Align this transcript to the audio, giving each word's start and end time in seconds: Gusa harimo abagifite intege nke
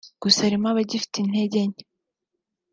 Gusa 0.21 0.45
harimo 0.45 0.67
abagifite 0.69 1.15
intege 1.19 1.59
nke 1.69 1.81